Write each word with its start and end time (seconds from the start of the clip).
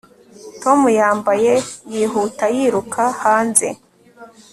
tom 0.61 0.79
yambaye 0.99 1.53
yihuta 1.93 2.45
yiruka 2.55 3.03
hanze 3.21 3.67